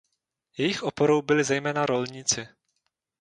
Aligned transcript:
Jejich 0.57 0.83
oporou 0.83 1.21
byli 1.21 1.43
zejména 1.43 1.85
rolníci. 1.85 2.47